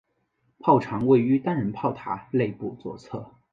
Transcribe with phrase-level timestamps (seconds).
[0.57, 3.33] 炮长位于单人炮塔内部左侧。